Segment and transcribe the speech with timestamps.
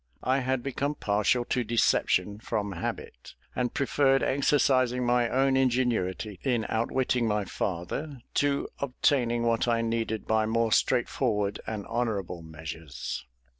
[0.23, 6.65] I had become partial to deception from habit, and preferred exercising my own ingenuity in
[6.69, 13.27] outwitting my father, to obtaining what I needed by more straightforward and honourable measures.